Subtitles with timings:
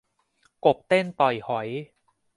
[0.65, 1.67] กบเต้นต่อยหอย